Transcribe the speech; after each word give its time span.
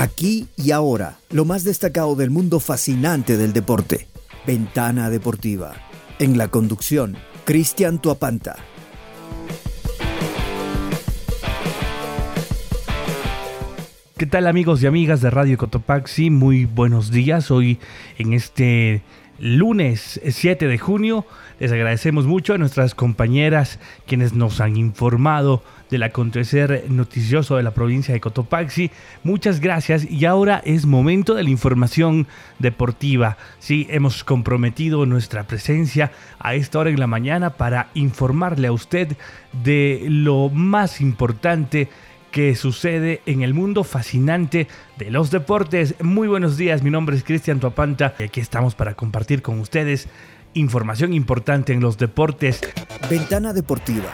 Aquí 0.00 0.46
y 0.56 0.70
ahora, 0.70 1.18
lo 1.28 1.44
más 1.44 1.64
destacado 1.64 2.14
del 2.14 2.30
mundo 2.30 2.60
fascinante 2.60 3.36
del 3.36 3.52
deporte. 3.52 4.06
Ventana 4.46 5.10
Deportiva. 5.10 5.74
En 6.20 6.38
la 6.38 6.46
conducción, 6.46 7.16
Cristian 7.44 8.00
Tuapanta. 8.00 8.54
¿Qué 14.16 14.26
tal 14.26 14.46
amigos 14.46 14.80
y 14.84 14.86
amigas 14.86 15.20
de 15.20 15.30
Radio 15.30 15.58
Cotopaxi? 15.58 16.30
Muy 16.30 16.64
buenos 16.64 17.10
días. 17.10 17.50
Hoy 17.50 17.80
en 18.18 18.34
este 18.34 19.02
lunes 19.38 20.20
7 20.24 20.66
de 20.66 20.78
junio 20.78 21.24
les 21.60 21.72
agradecemos 21.72 22.26
mucho 22.26 22.54
a 22.54 22.58
nuestras 22.58 22.94
compañeras 22.94 23.80
quienes 24.06 24.32
nos 24.32 24.60
han 24.60 24.76
informado 24.76 25.62
del 25.90 26.04
acontecer 26.04 26.84
noticioso 26.88 27.56
de 27.56 27.62
la 27.62 27.72
provincia 27.72 28.14
de 28.14 28.20
Cotopaxi. 28.20 28.90
Muchas 29.24 29.58
gracias 29.58 30.08
y 30.08 30.24
ahora 30.24 30.62
es 30.64 30.86
momento 30.86 31.34
de 31.34 31.42
la 31.42 31.50
información 31.50 32.28
deportiva. 32.58 33.38
Sí, 33.58 33.86
hemos 33.90 34.22
comprometido 34.22 35.04
nuestra 35.06 35.48
presencia 35.48 36.12
a 36.38 36.54
esta 36.54 36.78
hora 36.78 36.90
en 36.90 37.00
la 37.00 37.06
mañana 37.06 37.50
para 37.50 37.88
informarle 37.94 38.68
a 38.68 38.72
usted 38.72 39.16
de 39.64 40.06
lo 40.08 40.50
más 40.50 41.00
importante 41.00 41.88
que 42.30 42.54
sucede 42.54 43.22
en 43.26 43.42
el 43.42 43.54
mundo 43.54 43.84
fascinante 43.84 44.68
de 44.98 45.10
los 45.10 45.30
deportes. 45.30 45.94
Muy 46.02 46.28
buenos 46.28 46.56
días, 46.56 46.82
mi 46.82 46.90
nombre 46.90 47.16
es 47.16 47.24
Cristian 47.24 47.60
Tuapanta 47.60 48.14
y 48.18 48.24
aquí 48.24 48.40
estamos 48.40 48.74
para 48.74 48.94
compartir 48.94 49.42
con 49.42 49.60
ustedes 49.60 50.08
información 50.54 51.12
importante 51.12 51.72
en 51.72 51.80
los 51.80 51.98
deportes. 51.98 52.60
Ventana 53.10 53.52
Deportiva. 53.52 54.12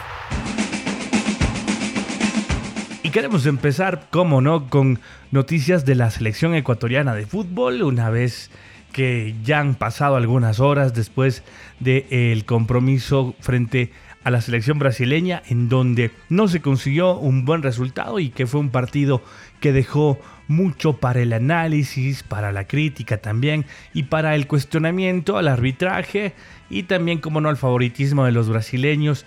Y 3.03 3.11
queremos 3.11 3.47
empezar, 3.47 4.09
como 4.11 4.41
no, 4.41 4.69
con 4.69 5.01
noticias 5.31 5.85
de 5.85 5.95
la 5.95 6.11
selección 6.11 6.55
ecuatoriana 6.55 7.15
de 7.15 7.27
fútbol, 7.27 7.83
una 7.83 8.11
vez 8.11 8.51
que 8.93 9.35
ya 9.43 9.59
han 9.59 9.75
pasado 9.75 10.17
algunas 10.17 10.61
horas 10.61 10.95
después 10.95 11.43
del 11.81 12.45
compromiso 12.45 13.35
frente 13.41 13.91
a 14.25 14.31
la 14.31 14.41
selección 14.41 14.79
brasileña 14.79 15.43
en 15.49 15.69
donde 15.69 16.11
no 16.29 16.49
se 16.49 16.61
consiguió 16.61 17.17
un 17.17 17.45
buen 17.45 17.63
resultado 17.63 18.19
y 18.19 18.31
que 18.31 18.47
fue 18.47 18.61
un 18.61 18.71
partido 18.71 19.23
que 19.61 19.73
dejó 19.73 20.19
mucho 20.49 20.95
para 20.95 21.21
el 21.21 21.33
análisis, 21.33 22.23
para 22.23 22.51
la 22.51 22.67
crítica 22.67 23.19
también 23.19 23.67
y 23.93 24.05
para 24.05 24.35
el 24.35 24.47
cuestionamiento 24.47 25.37
al 25.37 25.49
arbitraje 25.49 26.35
y 26.71 26.85
también 26.85 27.19
como 27.19 27.41
no 27.41 27.49
al 27.51 27.57
favoritismo 27.57 28.25
de 28.25 28.33
los 28.33 28.49
brasileños 28.49 29.27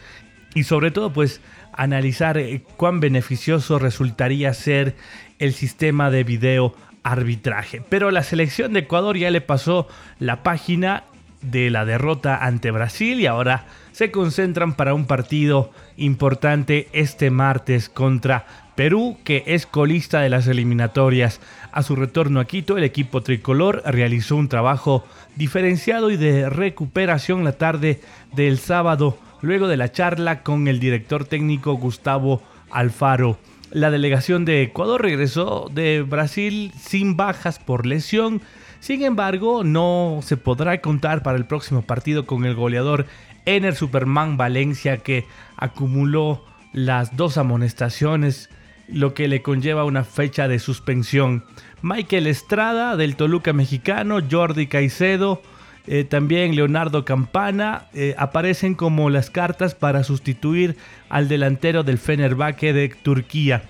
y 0.54 0.64
sobre 0.64 0.92
todo 0.92 1.14
pues 1.14 1.42
analizar 1.74 2.38
eh, 2.38 2.64
cuán 2.76 3.00
beneficioso 3.00 3.80
resultaría 3.80 4.54
ser 4.54 4.96
el 5.38 5.54
sistema 5.54 6.10
de 6.10 6.24
video 6.24 6.76
arbitraje. 7.04 7.82
Pero 7.88 8.12
la 8.12 8.24
selección 8.24 8.74
de 8.74 8.80
Ecuador 8.80 9.16
ya 9.18 9.30
le 9.30 9.42
pasó 9.42 9.88
la 10.20 10.44
página 10.44 11.04
de 11.42 11.70
la 11.70 11.86
derrota 11.86 12.44
ante 12.44 12.72
Brasil 12.72 13.20
y 13.20 13.26
ahora 13.26 13.66
se 13.92 14.12
concentran 14.12 14.74
para 14.74 14.94
un 14.94 15.06
partido 15.06 15.72
importante 15.98 16.88
este 16.94 17.32
martes 17.32 17.90
contra 17.90 18.46
Perú, 18.76 19.18
que 19.24 19.44
es 19.48 19.66
colista 19.66 20.22
de 20.22 20.30
las 20.30 20.46
eliminatorias. 20.48 21.42
A 21.72 21.82
su 21.82 21.96
retorno 21.96 22.40
a 22.40 22.46
Quito, 22.46 22.78
el 22.78 22.84
equipo 22.84 23.24
tricolor 23.24 23.82
realizó 23.86 24.36
un 24.36 24.50
trabajo 24.50 25.04
diferenciado 25.36 26.12
y 26.12 26.18
de 26.18 26.48
recuperación 26.48 27.44
la 27.44 27.54
tarde 27.54 28.02
del 28.36 28.60
sábado, 28.60 29.18
luego 29.42 29.68
de 29.68 29.78
la 29.78 29.92
charla 29.92 30.44
con 30.44 30.68
el 30.68 30.80
director 30.80 31.26
técnico 31.26 31.74
Gustavo 31.74 32.44
Alfaro. 32.70 33.40
La 33.72 33.92
delegación 33.92 34.46
de 34.46 34.62
Ecuador 34.62 35.02
regresó 35.02 35.70
de 35.74 36.02
Brasil 36.02 36.72
sin 36.80 37.18
bajas 37.18 37.60
por 37.60 37.86
lesión. 37.86 38.42
Sin 38.80 39.04
embargo, 39.04 39.64
no 39.64 40.20
se 40.22 40.38
podrá 40.38 40.80
contar 40.82 41.24
para 41.24 41.38
el 41.38 41.46
próximo 41.46 41.82
partido 41.82 42.26
con 42.26 42.46
el 42.46 42.56
goleador 42.56 43.06
Ener 43.46 43.76
Superman 43.76 44.38
Valencia 44.38 44.98
que 44.98 45.26
acumuló 45.56 46.44
las 46.74 47.16
dos 47.16 47.38
amonestaciones, 47.38 48.50
lo 48.88 49.14
que 49.14 49.28
le 49.28 49.42
conlleva 49.42 49.86
una 49.86 50.04
fecha 50.04 50.48
de 50.48 50.60
suspensión. 50.60 51.44
Michael 51.82 52.28
Estrada 52.28 52.96
del 52.96 53.16
Toluca 53.16 53.54
mexicano, 53.54 54.20
Jordi 54.30 54.68
Caicedo, 54.68 55.42
eh, 55.88 56.04
también 56.04 56.56
Leonardo 56.56 57.06
Campana 57.06 57.86
eh, 57.94 58.14
aparecen 58.18 58.76
como 58.76 59.10
las 59.10 59.30
cartas 59.30 59.74
para 59.74 60.04
sustituir 60.04 60.76
al 61.08 61.30
delantero 61.30 61.84
del 61.84 61.98
Fenerbahce 61.98 62.74
de 62.74 62.90
Turquía. 62.90 63.64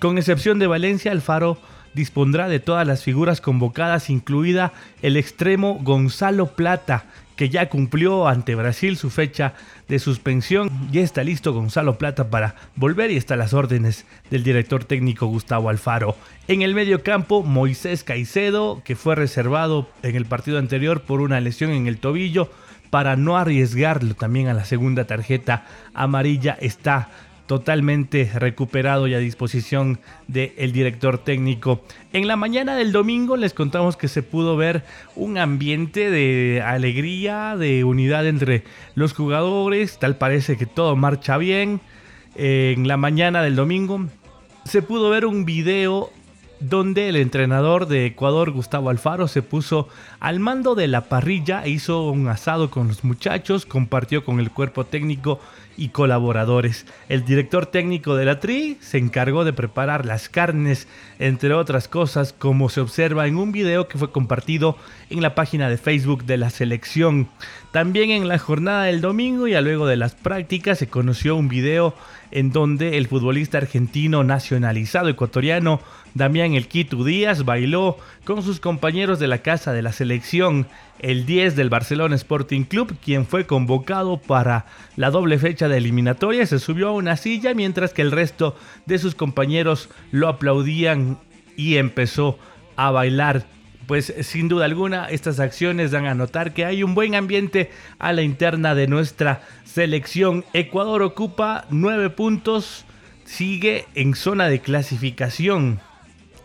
Con 0.00 0.18
excepción 0.18 0.58
de 0.58 0.66
Valencia, 0.66 1.12
Alfaro 1.12 1.58
dispondrá 1.94 2.48
de 2.48 2.60
todas 2.60 2.86
las 2.86 3.02
figuras 3.02 3.40
convocadas, 3.40 4.10
incluida 4.10 4.72
el 5.02 5.16
extremo 5.16 5.78
Gonzalo 5.82 6.54
Plata, 6.54 7.04
que 7.36 7.48
ya 7.48 7.68
cumplió 7.68 8.28
ante 8.28 8.54
Brasil 8.54 8.96
su 8.96 9.10
fecha 9.10 9.54
de 9.88 9.98
suspensión. 9.98 10.70
Ya 10.90 11.00
está 11.00 11.24
listo 11.24 11.52
Gonzalo 11.52 11.98
Plata 11.98 12.30
para 12.30 12.54
volver 12.76 13.10
y 13.10 13.16
está 13.16 13.34
a 13.34 13.38
las 13.38 13.54
órdenes 13.54 14.06
del 14.30 14.44
director 14.44 14.84
técnico 14.84 15.26
Gustavo 15.26 15.68
Alfaro. 15.68 16.16
En 16.48 16.62
el 16.62 16.74
medio 16.74 17.02
campo, 17.02 17.42
Moisés 17.42 18.04
Caicedo, 18.04 18.82
que 18.84 18.96
fue 18.96 19.14
reservado 19.14 19.88
en 20.02 20.16
el 20.16 20.26
partido 20.26 20.58
anterior 20.58 21.02
por 21.02 21.20
una 21.20 21.40
lesión 21.40 21.70
en 21.70 21.86
el 21.86 21.98
tobillo, 21.98 22.50
para 22.90 23.16
no 23.16 23.38
arriesgarlo 23.38 24.14
también 24.14 24.48
a 24.48 24.54
la 24.54 24.66
segunda 24.66 25.06
tarjeta 25.06 25.64
amarilla, 25.94 26.58
está 26.60 27.08
totalmente 27.46 28.30
recuperado 28.34 29.06
y 29.06 29.14
a 29.14 29.18
disposición 29.18 30.00
del 30.28 30.72
director 30.72 31.18
técnico. 31.18 31.84
En 32.12 32.26
la 32.26 32.36
mañana 32.36 32.76
del 32.76 32.92
domingo 32.92 33.36
les 33.36 33.54
contamos 33.54 33.96
que 33.96 34.08
se 34.08 34.22
pudo 34.22 34.56
ver 34.56 34.84
un 35.16 35.38
ambiente 35.38 36.10
de 36.10 36.62
alegría, 36.64 37.56
de 37.56 37.84
unidad 37.84 38.26
entre 38.26 38.64
los 38.94 39.12
jugadores, 39.12 39.98
tal 39.98 40.16
parece 40.16 40.56
que 40.56 40.66
todo 40.66 40.96
marcha 40.96 41.36
bien. 41.36 41.80
En 42.34 42.88
la 42.88 42.96
mañana 42.96 43.42
del 43.42 43.56
domingo 43.56 44.06
se 44.64 44.80
pudo 44.82 45.10
ver 45.10 45.26
un 45.26 45.44
video 45.44 46.10
donde 46.68 47.08
el 47.08 47.16
entrenador 47.16 47.86
de 47.86 48.06
Ecuador, 48.06 48.50
Gustavo 48.50 48.90
Alfaro, 48.90 49.28
se 49.28 49.42
puso 49.42 49.88
al 50.20 50.40
mando 50.40 50.74
de 50.74 50.88
la 50.88 51.02
parrilla, 51.02 51.66
hizo 51.66 52.10
un 52.10 52.28
asado 52.28 52.70
con 52.70 52.88
los 52.88 53.04
muchachos, 53.04 53.66
compartió 53.66 54.24
con 54.24 54.40
el 54.40 54.50
cuerpo 54.50 54.84
técnico 54.84 55.40
y 55.76 55.88
colaboradores. 55.88 56.86
El 57.08 57.24
director 57.24 57.66
técnico 57.66 58.14
de 58.14 58.24
la 58.24 58.40
TRI 58.40 58.78
se 58.80 58.98
encargó 58.98 59.44
de 59.44 59.52
preparar 59.52 60.06
las 60.06 60.28
carnes, 60.28 60.86
entre 61.18 61.54
otras 61.54 61.88
cosas, 61.88 62.32
como 62.32 62.68
se 62.68 62.80
observa 62.80 63.26
en 63.26 63.36
un 63.36 63.52
video 63.52 63.88
que 63.88 63.98
fue 63.98 64.12
compartido 64.12 64.76
en 65.10 65.22
la 65.22 65.34
página 65.34 65.68
de 65.68 65.78
Facebook 65.78 66.24
de 66.24 66.36
la 66.36 66.50
selección. 66.50 67.28
También 67.72 68.10
en 68.10 68.28
la 68.28 68.38
jornada 68.38 68.84
del 68.84 69.00
domingo 69.00 69.48
y 69.48 69.54
a 69.54 69.60
luego 69.60 69.86
de 69.86 69.96
las 69.96 70.14
prácticas 70.14 70.78
se 70.78 70.88
conoció 70.88 71.36
un 71.36 71.48
video 71.48 71.94
en 72.30 72.50
donde 72.50 72.98
el 72.98 73.06
futbolista 73.06 73.58
argentino 73.58 74.24
nacionalizado 74.24 75.08
ecuatoriano 75.08 75.80
Damián 76.14 76.52
El 76.54 76.68
Quito 76.68 77.04
Díaz 77.04 77.44
bailó 77.44 77.96
con 78.24 78.42
sus 78.42 78.60
compañeros 78.60 79.18
de 79.18 79.28
la 79.28 79.38
casa 79.38 79.72
de 79.72 79.80
la 79.80 79.92
selección, 79.92 80.66
el 80.98 81.24
10 81.24 81.56
del 81.56 81.70
Barcelona 81.70 82.16
Sporting 82.16 82.64
Club, 82.64 82.96
quien 83.02 83.26
fue 83.26 83.46
convocado 83.46 84.18
para 84.18 84.66
la 84.96 85.10
doble 85.10 85.38
fecha 85.38 85.68
de 85.68 85.78
eliminatoria, 85.78 86.44
se 86.46 86.58
subió 86.58 86.88
a 86.88 86.92
una 86.92 87.16
silla 87.16 87.54
mientras 87.54 87.94
que 87.94 88.02
el 88.02 88.10
resto 88.10 88.56
de 88.84 88.98
sus 88.98 89.14
compañeros 89.14 89.88
lo 90.10 90.28
aplaudían 90.28 91.18
y 91.56 91.76
empezó 91.76 92.38
a 92.76 92.90
bailar. 92.90 93.46
Pues 93.86 94.14
sin 94.20 94.48
duda 94.48 94.66
alguna 94.66 95.06
estas 95.06 95.40
acciones 95.40 95.90
dan 95.90 96.06
a 96.06 96.14
notar 96.14 96.52
que 96.52 96.66
hay 96.66 96.82
un 96.82 96.94
buen 96.94 97.14
ambiente 97.14 97.70
a 97.98 98.12
la 98.12 98.22
interna 98.22 98.74
de 98.74 98.86
nuestra 98.86 99.42
selección. 99.64 100.44
Ecuador 100.52 101.02
ocupa 101.02 101.64
9 101.70 102.10
puntos, 102.10 102.84
sigue 103.24 103.86
en 103.94 104.14
zona 104.14 104.48
de 104.48 104.60
clasificación 104.60 105.80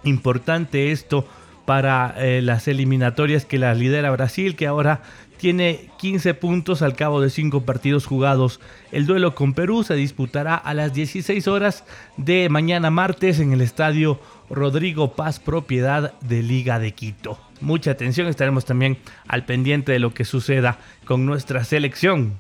Importante 0.04 0.92
esto 0.92 1.28
para 1.66 2.16
eh, 2.18 2.42
las 2.42 2.70
eliminatorias 2.70 3.46
que 3.46 3.60
la 3.60 3.74
lidera 3.74 4.10
Brasil, 4.12 4.56
que 4.56 4.68
ahora 4.68 5.02
tiene 5.38 5.90
15 6.00 6.34
puntos 6.34 6.82
al 6.82 6.96
cabo 6.96 7.20
de 7.22 7.30
5 7.30 7.64
partidos 7.64 8.06
jugados. 8.06 8.60
El 8.94 9.06
duelo 9.06 9.36
con 9.36 9.54
Perú 9.54 9.84
se 9.84 9.96
disputará 9.96 10.56
a 10.56 10.74
las 10.74 10.94
16 10.94 11.48
horas 11.50 11.84
de 12.16 12.48
mañana 12.50 12.90
martes 12.90 13.40
en 13.40 13.52
el 13.52 13.60
estadio 13.60 14.20
Rodrigo 14.50 15.14
Paz, 15.14 15.40
propiedad 15.40 16.18
de 16.22 16.42
Liga 16.42 16.80
de 16.80 16.94
Quito. 16.94 17.38
Mucha 17.60 17.92
atención, 17.92 18.28
estaremos 18.28 18.64
también 18.64 18.98
al 19.28 19.46
pendiente 19.46 19.92
de 19.92 20.00
lo 20.00 20.14
que 20.14 20.24
suceda 20.24 20.80
con 21.06 21.26
nuestra 21.26 21.66
selección. 21.66 22.40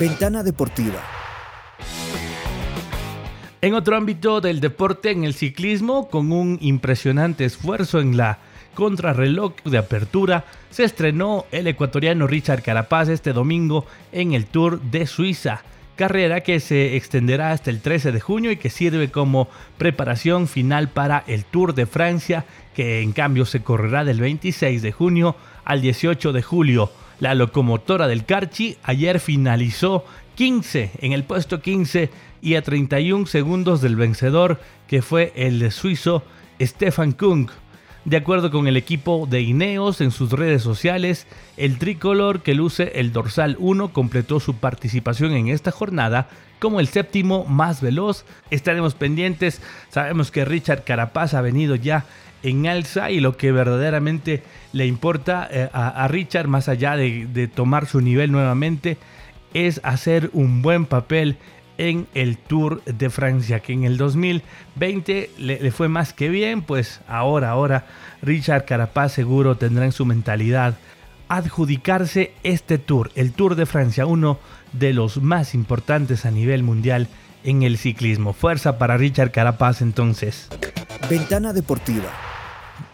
Ventana 0.00 0.42
Deportiva 0.42 1.17
en 3.60 3.74
otro 3.74 3.96
ámbito 3.96 4.40
del 4.40 4.60
deporte, 4.60 5.10
en 5.10 5.24
el 5.24 5.34
ciclismo, 5.34 6.08
con 6.08 6.30
un 6.30 6.58
impresionante 6.60 7.44
esfuerzo 7.44 8.00
en 8.00 8.16
la 8.16 8.38
contrarreloj 8.74 9.54
de 9.64 9.78
apertura, 9.78 10.44
se 10.70 10.84
estrenó 10.84 11.46
el 11.50 11.66
ecuatoriano 11.66 12.28
Richard 12.28 12.62
Carapaz 12.62 13.08
este 13.08 13.32
domingo 13.32 13.84
en 14.12 14.34
el 14.34 14.46
Tour 14.46 14.80
de 14.80 15.06
Suiza. 15.06 15.62
carrera 15.96 16.42
que 16.42 16.60
se 16.60 16.94
extenderá 16.94 17.50
hasta 17.50 17.70
el 17.70 17.80
13 17.80 18.12
de 18.12 18.20
junio 18.20 18.52
y 18.52 18.56
que 18.56 18.70
sirve 18.70 19.10
como 19.10 19.48
preparación 19.78 20.46
final 20.46 20.88
para 20.88 21.24
el 21.26 21.44
Tour 21.44 21.74
de 21.74 21.86
Francia, 21.86 22.44
que 22.76 23.00
en 23.02 23.10
cambio 23.10 23.44
se 23.44 23.64
correrá 23.64 24.04
del 24.04 24.20
26 24.20 24.80
de 24.80 24.92
junio 24.92 25.34
al 25.64 25.80
18 25.80 26.32
de 26.32 26.42
julio. 26.42 26.92
La 27.18 27.34
locomotora 27.34 28.06
del 28.06 28.24
Carchi 28.24 28.76
ayer 28.84 29.18
finalizó 29.18 30.04
15 30.38 30.92
en 31.00 31.12
el 31.12 31.24
puesto 31.24 31.60
15 31.60 32.10
y 32.40 32.54
a 32.54 32.62
31 32.62 33.26
segundos 33.26 33.80
del 33.80 33.96
vencedor 33.96 34.60
que 34.86 35.02
fue 35.02 35.32
el 35.34 35.72
suizo 35.72 36.22
Stefan 36.60 37.10
Kung. 37.10 37.50
De 38.04 38.18
acuerdo 38.18 38.52
con 38.52 38.68
el 38.68 38.76
equipo 38.76 39.26
de 39.28 39.40
Ineos 39.40 40.00
en 40.00 40.12
sus 40.12 40.30
redes 40.30 40.62
sociales, 40.62 41.26
el 41.56 41.78
tricolor 41.78 42.42
que 42.42 42.54
luce 42.54 42.92
el 43.00 43.12
dorsal 43.12 43.56
1 43.58 43.92
completó 43.92 44.38
su 44.38 44.54
participación 44.54 45.32
en 45.32 45.48
esta 45.48 45.72
jornada 45.72 46.28
como 46.60 46.78
el 46.78 46.86
séptimo 46.86 47.44
más 47.44 47.80
veloz. 47.80 48.24
Estaremos 48.52 48.94
pendientes, 48.94 49.60
sabemos 49.88 50.30
que 50.30 50.44
Richard 50.44 50.84
Carapaz 50.84 51.34
ha 51.34 51.40
venido 51.40 51.74
ya 51.74 52.04
en 52.44 52.68
alza 52.68 53.10
y 53.10 53.18
lo 53.18 53.36
que 53.36 53.50
verdaderamente 53.50 54.44
le 54.72 54.86
importa 54.86 55.48
eh, 55.50 55.68
a, 55.72 56.06
Richard, 56.06 56.46
más 56.46 56.68
allá 56.68 56.96
de 56.96 57.50
tomar 57.52 57.86
su 57.86 58.00
nivel 58.00 58.30
nuevamente, 58.30 58.98
es 59.54 59.80
hacer 59.84 60.30
un 60.32 60.62
buen 60.62 60.86
papel 60.86 61.36
en 61.78 62.08
el 62.14 62.36
Tour 62.36 62.82
de 62.84 63.08
Francia, 63.08 63.60
que 63.60 63.72
en 63.72 63.84
el 63.84 63.96
2020 63.96 65.30
le, 65.38 65.70
fue 65.70 65.88
más 65.88 66.12
que 66.12 66.28
bien, 66.28 66.62
pues 66.62 67.00
ahora, 67.08 67.50
ahora 67.50 67.86
Richard 68.20 68.64
Carapaz 68.64 69.12
seguro 69.12 69.56
tendrá 69.56 69.84
en 69.84 69.92
su 69.92 70.04
mentalidad 70.04 70.76
adjudicarse 71.28 72.32
este 72.42 72.78
Tour, 72.78 73.10
el 73.14 73.32
Tour 73.32 73.54
de 73.54 73.66
Francia, 73.66 74.06
uno 74.06 74.38
de 74.72 74.92
los 74.92 75.22
más 75.22 75.54
importantes 75.54 76.26
a 76.26 76.30
nivel 76.30 76.62
mundial 76.62 77.08
en 77.44 77.62
el 77.62 77.78
ciclismo. 77.78 78.32
Fuerza 78.32 78.78
para 78.78 78.96
Richard 78.96 79.30
Carapaz 79.30 79.80
entonces. 79.80 80.48
Ventana 81.08 81.52
Deportiva. 81.52 82.27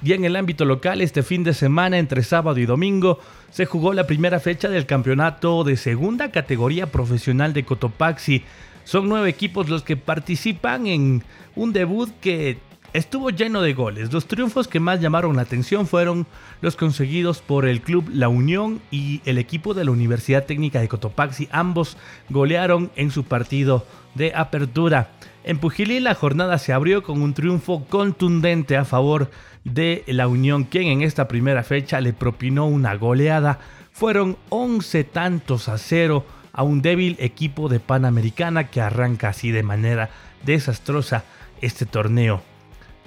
Y 0.03 0.13
en 0.13 0.25
el 0.25 0.37
ámbito 0.37 0.65
local, 0.65 1.01
este 1.01 1.23
fin 1.23 1.45
de 1.45 1.55
semana, 1.55 1.99
entre 1.99 2.23
sábado 2.23 2.59
y 2.59 2.67
domingo, 2.67 3.19
se 3.51 3.67
jugó 3.67 3.93
la 3.93 4.07
primera 4.07 4.41
fecha 4.41 4.69
del 4.69 4.87
campeonato 4.87 5.65
de 5.65 5.77
segunda 5.77 6.31
categoría 6.31 6.87
profesional 6.87 7.53
de 7.53 7.65
Cotopaxi, 7.65 8.45
son 8.85 9.09
nueve 9.09 9.31
equipos 9.31 9.69
los 9.69 9.83
que 9.83 9.97
participan 9.97 10.87
en 10.87 11.25
un 11.57 11.73
debut 11.73 12.11
que 12.21 12.59
estuvo 12.93 13.31
lleno 13.31 13.63
de 13.63 13.73
goles. 13.73 14.13
Los 14.13 14.27
triunfos 14.27 14.69
que 14.69 14.79
más 14.79 15.01
llamaron 15.01 15.37
la 15.37 15.43
atención 15.43 15.87
fueron 15.87 16.27
los 16.61 16.77
conseguidos 16.77 17.41
por 17.41 17.67
el 17.67 17.81
club 17.81 18.09
La 18.13 18.29
Unión 18.29 18.81
y 18.91 19.23
el 19.25 19.39
equipo 19.39 19.73
de 19.73 19.85
la 19.85 19.91
Universidad 19.91 20.45
Técnica 20.45 20.81
de 20.81 20.89
Cotopaxi. 20.89 21.49
Ambos 21.51 21.97
golearon 22.29 22.91
en 22.95 23.11
su 23.11 23.25
partido 23.25 23.87
de 24.15 24.35
apertura. 24.35 25.11
En 25.45 25.59
Pujilí 25.59 26.01
la 26.01 26.15
jornada 26.15 26.57
se 26.57 26.73
abrió 26.73 27.03
con 27.03 27.21
un 27.21 27.35
triunfo 27.35 27.85
contundente 27.85 28.79
a 28.79 28.87
favor 28.87 29.31
de 29.63 30.03
La 30.07 30.27
Unión, 30.27 30.65
quien 30.65 30.87
en 30.89 31.03
esta 31.03 31.29
primera 31.29 31.63
fecha 31.63 32.01
le 32.01 32.15
propinó 32.15 32.65
una 32.65 32.95
goleada. 32.95 33.59
Fueron 33.93 34.39
11 34.49 35.05
tantos 35.05 35.69
a 35.69 35.77
cero 35.77 36.25
a 36.55 36.63
un 36.63 36.81
débil 36.81 37.17
equipo 37.19 37.69
de 37.69 37.79
Panamericana 37.79 38.69
que 38.69 38.81
arranca 38.81 39.29
así 39.29 39.51
de 39.51 39.63
manera 39.63 40.09
desastrosa 40.47 41.25
este 41.61 41.85
torneo. 41.85 42.43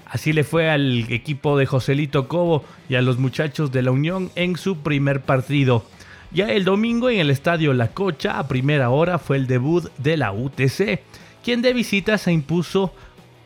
Así 0.06 0.32
le 0.32 0.44
fue 0.44 0.70
al 0.70 1.12
equipo 1.12 1.58
de 1.58 1.66
Joselito 1.66 2.28
Cobo 2.28 2.64
y 2.88 2.96
a 2.96 3.02
los 3.02 3.18
muchachos 3.18 3.72
de 3.72 3.82
la 3.82 3.90
Unión 3.90 4.30
en 4.36 4.58
su 4.58 4.78
primer 4.78 5.22
partido. 5.22 5.86
Ya 6.32 6.50
el 6.50 6.66
domingo 6.66 7.10
en 7.10 7.20
el 7.20 7.32
estadio 7.32 7.74
La 7.74 7.88
Cocha 7.90 8.38
a 8.38 8.48
primera 8.48 8.92
hora 8.92 9.18
fue 9.18 9.38
el 9.38 9.48
debut 9.48 9.90
de 9.98 10.18
la 10.18 10.34
UTC, 10.34 11.00
quien 11.48 11.62
de 11.62 11.72
visita 11.72 12.18
se 12.18 12.34
impuso 12.34 12.92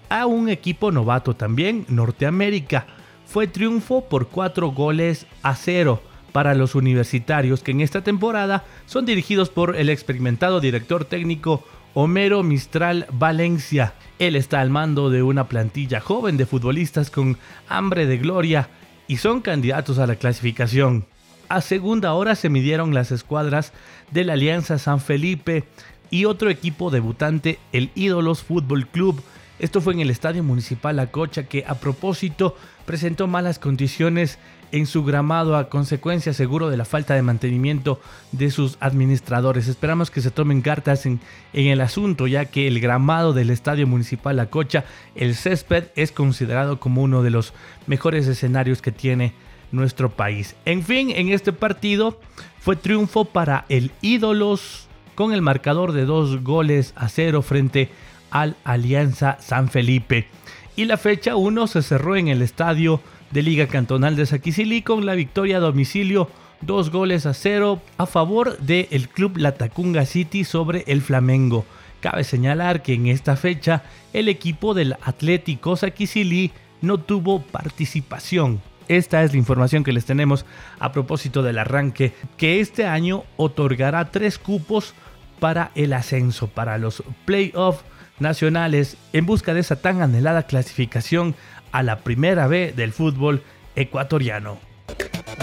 a 0.10 0.26
un 0.26 0.50
equipo 0.50 0.92
novato 0.92 1.36
también, 1.36 1.86
Norteamérica. 1.88 2.88
Fue 3.28 3.46
triunfo 3.46 4.06
por 4.10 4.30
cuatro 4.30 4.72
goles 4.72 5.28
a 5.44 5.54
cero 5.54 6.02
para 6.32 6.56
los 6.56 6.74
universitarios 6.74 7.62
que 7.62 7.70
en 7.70 7.82
esta 7.82 8.04
temporada 8.04 8.66
son 8.88 9.06
dirigidos 9.06 9.50
por 9.50 9.76
el 9.76 9.88
experimentado 9.88 10.60
director 10.60 11.06
técnico 11.06 11.64
Homero 11.94 12.42
Mistral 12.42 13.06
Valencia. 13.12 13.94
Él 14.18 14.36
está 14.36 14.62
al 14.62 14.72
mando 14.72 15.12
de 15.12 15.22
una 15.22 15.48
plantilla 15.48 16.00
joven 16.00 16.38
de 16.38 16.48
futbolistas 16.48 17.12
con 17.12 17.38
hambre 17.70 18.08
de 18.08 18.18
gloria 18.18 18.70
y 19.08 19.18
son 19.18 19.42
candidatos 19.42 20.00
a 20.00 20.08
la 20.08 20.16
clasificación. 20.16 21.06
A 21.50 21.62
segunda 21.62 22.14
hora 22.14 22.34
se 22.34 22.50
midieron 22.50 22.96
las 22.96 23.12
escuadras 23.12 23.74
de 24.10 24.24
la 24.24 24.34
Alianza 24.34 24.80
San 24.80 25.02
Felipe 25.02 25.66
y 26.12 26.26
otro 26.26 26.50
equipo 26.50 26.92
debutante, 26.92 27.58
el 27.72 27.90
Ídolos 27.96 28.44
Fútbol 28.44 28.86
Club. 28.86 29.24
Esto 29.58 29.80
fue 29.80 29.94
en 29.94 30.02
el 30.02 30.10
Estadio 30.10 30.44
Municipal 30.44 31.00
Acocha 31.00 31.44
que 31.44 31.64
a 31.66 31.76
propósito 31.76 32.56
presentó 32.86 33.28
malas 33.28 33.58
condiciones 33.58 34.38
en 34.72 34.86
su 34.86 35.04
gramado 35.04 35.56
a 35.56 35.70
consecuencia 35.70 36.34
seguro 36.34 36.70
de 36.70 36.78
la 36.78 36.86
falta 36.86 37.14
de 37.14 37.22
mantenimiento 37.22 38.00
de 38.32 38.52
sus 38.52 38.78
administradores. 38.80 39.68
Esperamos 39.68 40.12
que 40.12 40.22
se 40.22 40.32
tomen 40.32 40.62
cartas 40.62 41.06
en, 41.06 41.20
el 41.54 41.82
asunto 41.82 42.28
ya 42.28 42.46
que 42.46 42.68
el 42.68 42.80
gramado 42.80 43.34
del 43.34 43.50
Estadio 43.50 43.88
Municipal 43.88 44.36
La 44.36 44.50
Cocha, 44.50 44.86
el 45.16 45.36
césped, 45.36 45.86
es 45.96 46.12
considerado 46.12 46.80
como 46.80 47.02
uno 47.02 47.24
de 47.24 47.30
los 47.30 47.54
mejores 47.88 48.28
escenarios 48.28 48.82
que 48.82 48.92
tiene 48.92 49.34
nuestro 49.72 50.10
país. 50.10 50.56
En 50.66 50.84
fin, 50.84 51.12
en 51.12 51.30
este 51.30 51.54
partido 51.54 52.20
fue 52.60 52.76
triunfo 52.76 53.26
para 53.26 53.66
el 53.70 53.92
Ídolos 54.02 54.90
con 55.16 55.34
el 55.34 55.42
marcador 55.42 55.92
de 55.92 56.06
dos 56.06 56.44
goles 56.44 56.94
a 56.96 57.10
cero 57.10 57.42
frente 57.42 57.90
al 58.30 58.56
Alianza 58.64 59.38
San 59.40 59.70
Felipe. 59.70 60.28
Y 60.76 60.86
la 60.86 60.98
fecha 60.98 61.36
1 61.36 61.68
se 61.68 61.82
cerró 61.82 62.16
en 62.16 62.28
el 62.28 62.42
estadio 62.42 63.02
de 63.32 63.42
Liga 63.42 63.68
Cantonal 63.68 64.16
de 64.16 64.26
Saquicilí 64.26 64.82
con 64.82 65.06
la 65.06 65.16
victoria 65.16 65.58
a 65.58 65.62
domicilio 65.62 66.30
dos 66.62 66.92
goles 66.92 67.26
a 67.26 67.34
cero 67.34 67.82
a 67.98 68.06
favor 68.06 68.58
del 68.60 69.10
club 69.10 69.38
Latacunga 69.38 70.06
City 70.06 70.44
sobre 70.44 70.84
el 70.88 71.02
Flamengo. 71.02 71.66
Cabe 72.00 72.24
señalar 72.24 72.82
que 72.82 72.94
en 72.94 73.08
esta 73.08 73.36
fecha 73.36 73.84
el 74.14 74.30
equipo 74.30 74.74
del 74.74 74.96
Atlético 75.02 75.76
Saquicilí 75.76 76.52
no 76.82 77.00
tuvo 77.00 77.42
participación. 77.42 78.62
Esta 78.92 79.24
es 79.24 79.32
la 79.32 79.38
información 79.38 79.86
que 79.86 79.94
les 79.94 80.04
tenemos 80.04 80.46
a 80.78 80.92
propósito 80.92 81.44
del 81.44 81.60
arranque 81.60 82.12
que 82.36 82.60
este 82.60 82.86
año 82.86 83.24
otorgará 83.38 84.12
tres 84.12 84.38
cupos 84.38 84.94
para 85.40 85.72
el 85.76 85.94
ascenso, 85.94 86.48
para 86.50 86.78
los 86.78 87.02
playoffs 87.24 87.86
nacionales 88.20 88.98
en 89.14 89.26
busca 89.26 89.54
de 89.54 89.62
esa 89.62 89.78
tan 89.78 90.02
anhelada 90.02 90.44
clasificación 90.44 91.36
a 91.72 91.84
la 91.84 92.00
primera 92.00 92.48
B 92.48 92.74
del 92.76 92.92
fútbol 92.92 93.44
ecuatoriano. 93.78 94.60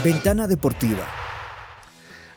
Ventana 0.05 0.47
Deportiva. 0.47 1.07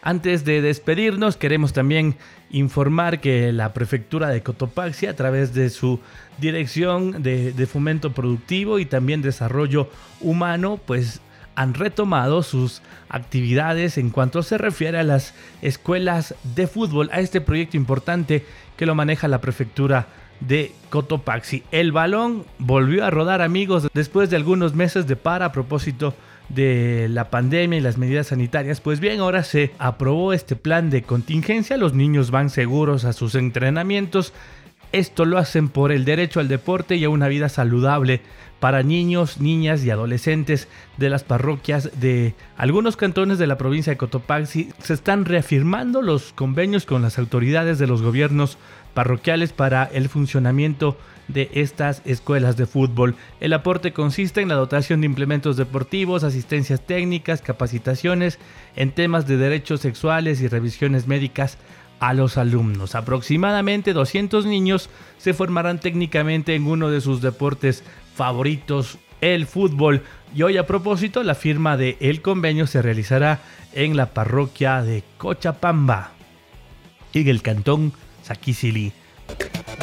Antes 0.01 0.45
de 0.45 0.61
despedirnos, 0.61 1.35
queremos 1.35 1.73
también 1.73 2.15
informar 2.51 3.19
que 3.19 3.51
la 3.51 3.73
prefectura 3.73 4.29
de 4.29 4.43
Cotopaxi, 4.43 5.07
a 5.07 5.15
través 5.15 5.53
de 5.53 5.69
su 5.69 5.99
dirección 6.37 7.23
de, 7.23 7.67
fomento 7.71 8.11
productivo 8.11 8.79
y 8.79 8.85
también 8.85 9.21
desarrollo 9.21 9.89
humano, 10.19 10.79
pues 10.85 11.21
han 11.55 11.73
retomado 11.73 12.43
sus 12.43 12.81
actividades 13.09 13.97
en 13.97 14.09
cuanto 14.09 14.41
se 14.43 14.57
refiere 14.57 14.99
a 14.99 15.03
las 15.03 15.33
escuelas 15.61 16.35
de 16.55 16.67
fútbol, 16.67 17.09
a 17.11 17.19
este 17.19 17.41
proyecto 17.41 17.77
importante 17.77 18.45
que 18.77 18.85
lo 18.85 18.95
maneja 18.95 19.27
la 19.27 19.41
prefectura 19.41 20.07
de 20.39 20.73
Cotopaxi. 20.89 21.63
El 21.71 21.91
balón 21.91 22.45
volvió 22.57 23.05
a 23.05 23.11
rodar 23.11 23.41
amigos 23.41 23.87
después 23.93 24.29
de 24.29 24.37
algunos 24.37 24.73
meses 24.73 25.07
de 25.07 25.15
para 25.15 25.45
a 25.45 25.51
propósito 25.51 26.15
la 26.55 27.29
pandemia 27.29 27.79
y 27.79 27.81
las 27.81 27.97
medidas 27.97 28.27
sanitarias. 28.27 28.81
Pues 28.81 28.99
bien, 28.99 29.19
ahora 29.19 29.43
se 29.43 29.71
aprobó 29.79 30.33
este 30.33 30.55
plan 30.55 30.89
de 30.89 31.03
contingencia. 31.03 31.77
Los 31.77 31.93
niños 31.93 32.31
van 32.31 32.49
seguros 32.49 33.05
a 33.05 33.13
sus 33.13 33.35
entrenamientos. 33.35 34.33
Esto 34.91 35.25
lo 35.25 35.37
hacen 35.37 35.69
por 35.69 35.91
el 35.91 36.03
derecho 36.03 36.39
al 36.39 36.49
deporte 36.49 36.97
y 36.97 37.05
a 37.05 37.09
una 37.09 37.29
vida 37.29 37.47
saludable 37.47 38.21
para 38.59 38.83
niños, 38.83 39.39
niñas 39.39 39.83
y 39.83 39.89
adolescentes 39.89 40.67
de 40.97 41.09
las 41.09 41.23
parroquias 41.23 41.99
de 41.99 42.35
algunos 42.57 42.97
cantones 42.97 43.39
de 43.39 43.47
la 43.47 43.57
provincia 43.57 43.91
de 43.91 43.97
Cotopaxi. 43.97 44.69
Se 44.79 44.93
están 44.93 45.25
reafirmando 45.25 46.01
los 46.01 46.33
convenios 46.33 46.85
con 46.85 47.01
las 47.01 47.17
autoridades 47.17 47.79
de 47.79 47.87
los 47.87 48.01
gobiernos 48.01 48.57
parroquiales 48.93 49.53
para 49.53 49.85
el 49.85 50.09
funcionamiento 50.09 50.97
de 51.27 51.49
estas 51.53 52.01
escuelas 52.05 52.57
de 52.57 52.65
fútbol. 52.65 53.15
El 53.39 53.53
aporte 53.53 53.93
consiste 53.93 54.41
en 54.41 54.49
la 54.49 54.55
dotación 54.55 55.01
de 55.01 55.07
implementos 55.07 55.57
deportivos, 55.57 56.23
asistencias 56.23 56.85
técnicas, 56.85 57.41
capacitaciones 57.41 58.37
en 58.75 58.91
temas 58.91 59.27
de 59.27 59.37
derechos 59.37 59.81
sexuales 59.81 60.41
y 60.41 60.47
revisiones 60.47 61.07
médicas 61.07 61.57
a 62.01 62.13
los 62.13 62.37
alumnos. 62.37 62.95
Aproximadamente 62.95 63.93
200 63.93 64.45
niños 64.45 64.89
se 65.17 65.33
formarán 65.33 65.79
técnicamente 65.79 66.55
en 66.55 66.65
uno 66.65 66.89
de 66.89 66.99
sus 66.99 67.21
deportes 67.21 67.83
favoritos, 68.15 68.97
el 69.21 69.45
fútbol. 69.45 70.01
Y 70.35 70.41
hoy 70.41 70.57
a 70.57 70.65
propósito, 70.65 71.23
la 71.23 71.35
firma 71.35 71.77
de 71.77 71.97
el 72.01 72.23
convenio 72.23 72.65
se 72.65 72.81
realizará 72.81 73.39
en 73.73 73.95
la 73.95 74.07
parroquia 74.07 74.81
de 74.81 75.03
Cochapamba, 75.19 76.11
en 77.13 77.27
el 77.27 77.43
cantón 77.43 77.93
Sakisili. 78.23 78.91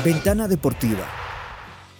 Ventana 0.04 0.48
Deportiva. 0.48 1.06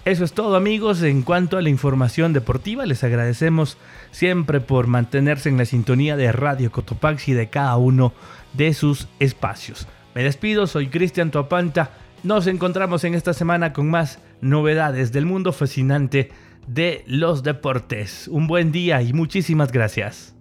Eso 0.05 0.25
es 0.25 0.33
todo 0.33 0.57
amigos 0.57 1.03
en 1.03 1.23
cuanto 1.23 1.59
a 1.59 1.63
la 1.63 1.69
información 1.69 2.33
deportiva. 2.33 2.87
Les 2.87 3.05
agradecemos 3.05 3.77
siempre 4.11 4.61
por 4.61 4.89
mantenerse 4.89 5.49
en 5.49 5.59
la 5.59 5.65
sintonía 5.65 6.17
de 6.17 6.33
Radio 6.33 6.73
Cotopaxi 6.73 7.35
de 7.35 7.51
cada 7.51 7.77
uno 7.77 8.13
de 8.55 8.75
sus 8.75 9.07
espacios. 9.21 9.87
Me 10.19 10.25
despido, 10.25 10.67
soy 10.67 10.89
Cristian 10.89 11.31
Tuapanta. 11.31 11.93
Nos 12.25 12.49
encontramos 12.49 13.05
en 13.05 13.15
esta 13.15 13.33
semana 13.33 13.73
con 13.73 13.89
más 13.89 14.19
novedades 14.41 15.13
del 15.13 15.27
mundo 15.27 15.53
fascinante 15.53 16.31
de 16.67 17.05
los 17.07 17.45
deportes. 17.45 18.27
Un 18.27 18.49
buen 18.49 18.73
día 18.73 19.01
y 19.01 19.13
muchísimas 19.13 19.71
gracias. 19.71 20.35